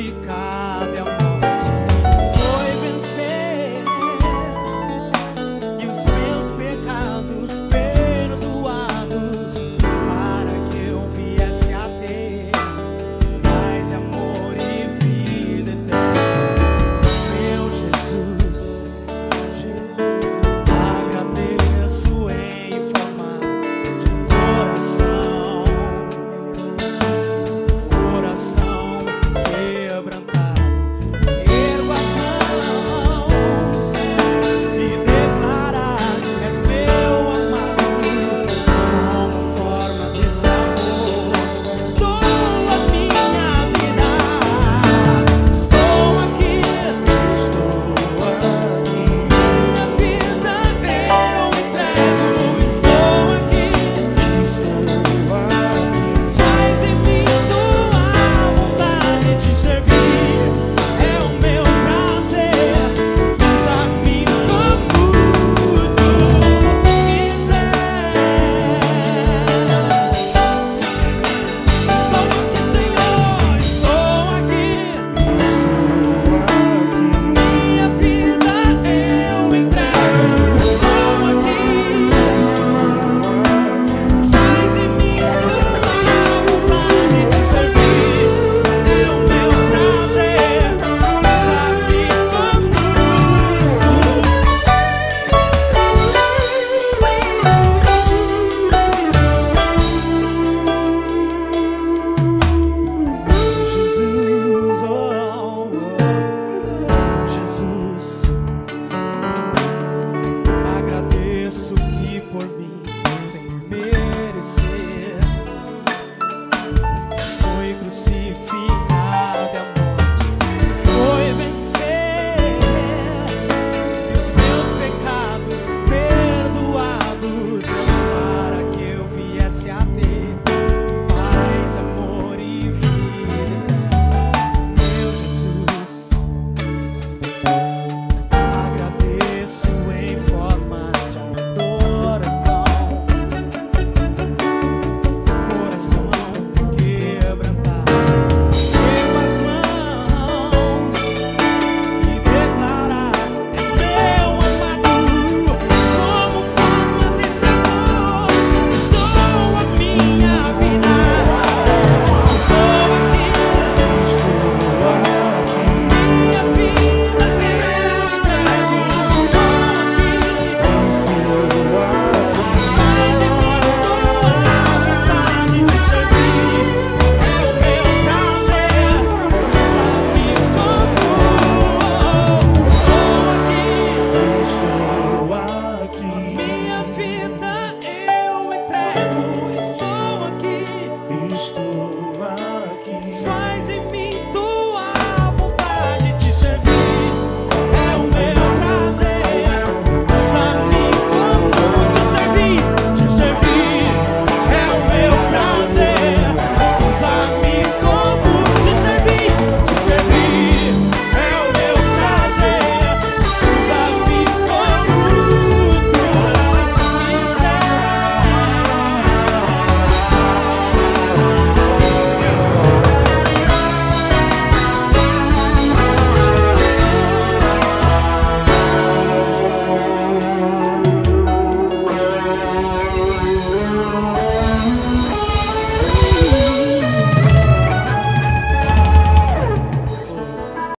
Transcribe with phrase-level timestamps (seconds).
[0.00, 0.49] ficar.